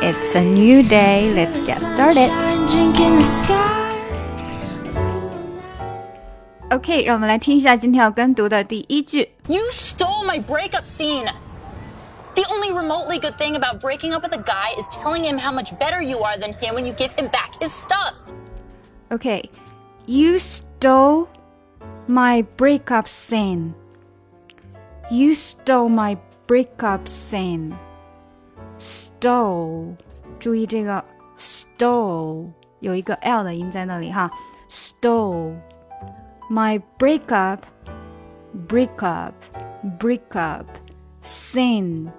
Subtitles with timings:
[0.00, 1.32] It's a new day.
[1.34, 2.30] Let's get started.
[6.70, 9.30] OK，让我们来听一下今天要跟读的第一句。
[9.48, 11.26] You stole my breakup scene.
[12.34, 15.50] The only remotely good thing about breaking up with a guy is telling him how
[15.50, 18.14] much better you are than him when you give him back his stuff.
[19.10, 19.50] Okay,
[20.06, 21.28] you stole
[22.06, 23.74] my breakup scene.
[25.10, 27.76] You stole my breakup scene.
[28.82, 29.94] Stole，
[30.38, 31.04] 注意这个
[31.36, 32.50] stole
[32.80, 34.30] 有一个 l 的音在那里哈。
[34.70, 35.54] Stole
[36.50, 37.60] my breakup,
[38.68, 39.32] breakup,
[39.98, 40.64] breakup,
[41.24, 42.10] scene,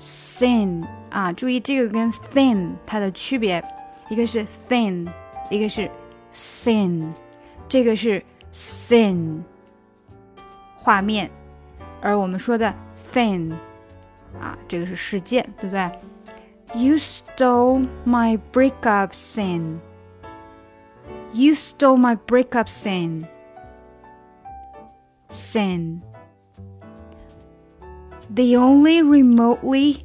[0.00, 3.62] scene 啊，注意这个跟 thin 它的区别，
[4.08, 5.06] 一个是 thin，
[5.50, 5.90] 一个是
[6.34, 7.12] sin，
[7.68, 9.42] 这个是 sin
[10.76, 11.30] 画面，
[12.00, 12.74] 而我们说的
[13.12, 13.52] thin
[14.40, 15.90] 啊，这个是事件，对不对？
[16.74, 19.78] You stole my breakup scene.
[21.32, 23.26] You stole my breakup scene.
[25.30, 26.02] Sin.
[28.34, 30.00] The only remotely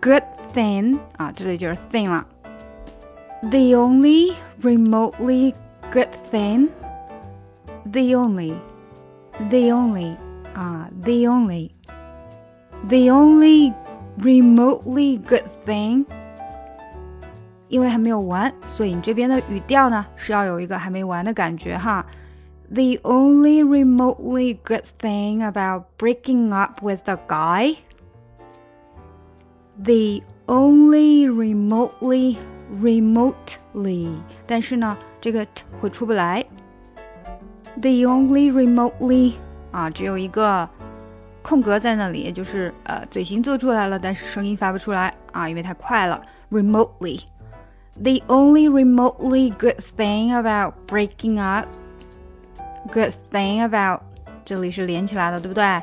[0.00, 2.26] good thing 啊，这里就是 thing 了。
[3.42, 5.54] The only remotely
[5.92, 6.70] good thing.
[7.92, 8.54] The only,
[9.50, 10.16] the only
[10.54, 11.70] 啊，the only,
[12.88, 13.72] the only
[14.20, 16.04] remotely good thing。
[17.68, 22.06] 因为还没有完，所以你这边的语调呢是要有一个还没完的感觉哈。
[22.70, 27.76] The only remotely good thing about breaking up with the guy.
[29.82, 32.36] The only remotely
[32.80, 34.08] remotely，
[34.46, 36.44] 但是呢，这个 t 会出不来。
[37.80, 39.32] The only remotely
[39.72, 40.68] 啊，只有一个
[41.49, 46.21] 空格在那里，也就是呃嘴型做出来了，但是声音发不出来啊，因为太快了。
[46.51, 47.21] Remotely。
[47.95, 51.65] The only remotely good thing about breaking up,
[52.91, 54.01] good thing about
[54.45, 55.81] 这里是连起来的，对不对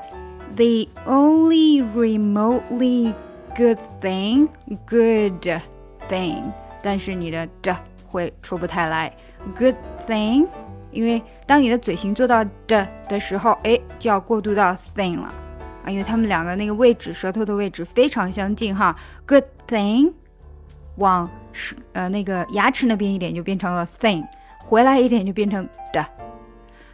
[0.55, 3.13] ？The only remotely
[3.57, 4.49] good thing,
[4.87, 5.61] good
[6.09, 6.45] thing，
[6.81, 7.77] 但是你的的
[8.07, 9.13] 会出不太来。
[9.59, 9.75] Good
[10.09, 10.47] thing，
[10.93, 15.35] 因为当你的嘴型做到的的时候，哎，就要过渡到 thing 了
[15.86, 18.96] 啊，因为它们两个那个位置，舌头的位置非常相近哈。
[19.26, 20.14] Good thing，
[20.98, 24.26] 往是呃那个牙齿那边一点就变成了 thing，
[24.60, 26.06] 回来一点就变成的，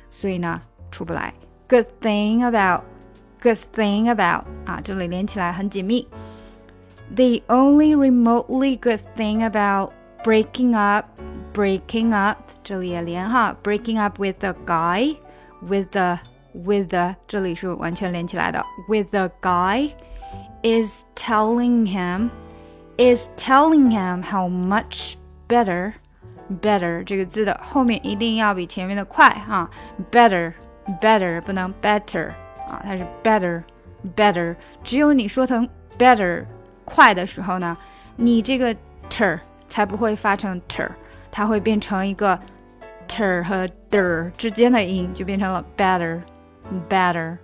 [0.09, 0.62] 所以呢
[0.92, 1.34] 出不来。
[1.68, 6.08] Good thing about，good thing about 啊，这里连起来很紧密。
[7.14, 9.92] The only remotely good thing about
[10.24, 16.20] breaking up，breaking up 这里也连哈，breaking up with the guy，with the
[16.53, 19.92] with the 这里是完全连起来的，with the guy
[20.64, 25.14] is telling him。is telling him how much
[25.48, 25.94] better
[26.59, 29.70] better 这个字的后面一定要比前面的快啊，
[30.12, 30.52] better
[31.00, 32.30] better 不能 better
[32.68, 33.62] 啊，它是 better
[34.16, 34.56] better。
[34.84, 36.44] 只有你说成 better
[36.86, 37.78] 快的时候呢，
[38.16, 38.75] 你这个
[39.12, 40.90] ter 才不会发成 ter，
[41.30, 42.40] 它会变成一个
[43.08, 46.20] ter 和 der 之间的音，就变成了 better
[46.90, 47.38] better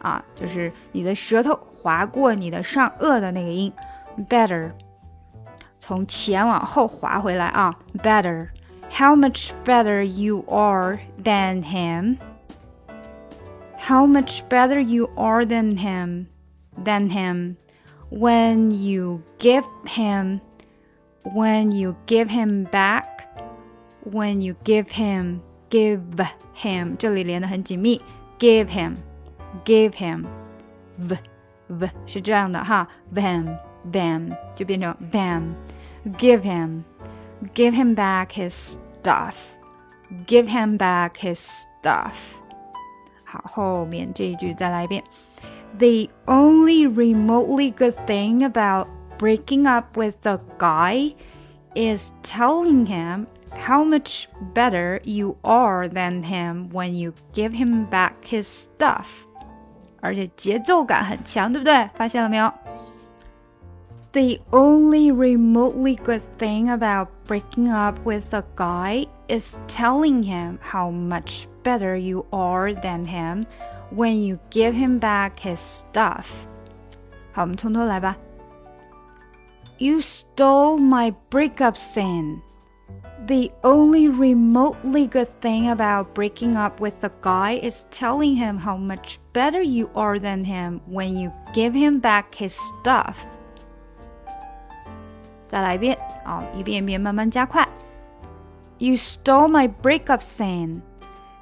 [0.00, 3.72] 啊，就是你的舌头划过你的上颚的那个音
[4.28, 4.70] better。
[5.78, 12.16] 从前往后滑回来啊，better。How much better you are than him?
[13.78, 16.26] How much better you are than him?
[16.82, 17.56] Than him
[18.10, 20.40] when you give him
[21.24, 23.04] when you give him back
[24.04, 25.40] when you give him
[25.70, 26.00] give
[26.54, 28.00] him 这里连的很紧密
[28.40, 28.96] ，give him
[29.64, 30.24] give him
[30.96, 31.18] v
[31.68, 33.58] v 是这样的哈，bam
[33.92, 36.84] bam 就变成 bam。Give him,
[37.56, 39.34] give him back his stuff.
[40.28, 41.40] Give him back his
[41.82, 42.36] stuff.
[43.24, 45.02] 好，后面这一句再来一遍。
[45.78, 48.86] The only remotely good thing about
[49.18, 51.16] breaking up with the guy
[51.74, 58.12] is telling him how much better you are than him when you give him back
[58.24, 59.24] his stuff.
[60.00, 61.88] 而且节奏感很强，对不对？
[61.94, 62.52] 发现了没有？
[64.12, 71.46] the only remotely good thing about breaking up with a guy is telling him how much
[71.62, 73.44] better you are than him
[73.94, 76.26] when you give him back his stuff.
[77.32, 78.16] 好，我们从头来吧。
[79.78, 82.38] You stole my breakup scene.
[83.26, 88.76] The only remotely good thing about breaking up with a guy is telling him how
[88.76, 93.26] much better you are than him when you give him back his stuff.
[95.48, 97.66] 再来一遍啊，一遍一遍慢慢加快。
[98.78, 100.82] You stole my breakup scene.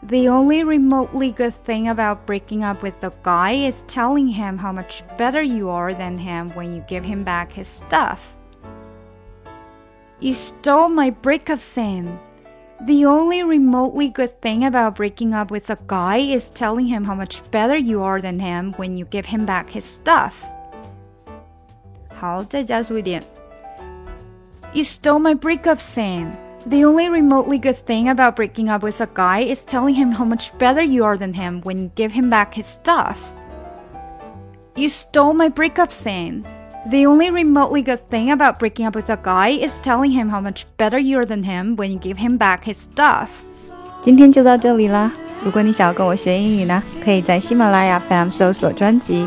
[0.06, 4.72] The only remotely good thing about breaking up with the guy is telling him how
[4.72, 8.36] much better you are than him when you give him back his stuff.
[10.20, 12.18] You stole my breakup scene.
[12.86, 17.14] The only remotely good thing about breaking up with a guy is telling him how
[17.14, 20.44] much better you are than him when you give him back his stuff.
[22.14, 23.22] 好，再加速一点。
[24.72, 26.32] You stole my breakup scene.
[26.66, 30.24] The only remotely good thing about breaking up with a guy is telling him how
[30.24, 33.34] much better you are than him when you give him back his stuff.
[34.74, 36.46] You stole my breakup scene.
[36.90, 40.40] The only remotely good thing about breaking up with a guy is telling him how
[40.40, 43.28] much better you are than him when you give him back his stuff.
[44.02, 45.10] 今天就到这里啦！
[45.42, 49.26] 如果你想要跟我学英语呢，可以在喜马拉雅 FM 搜索专辑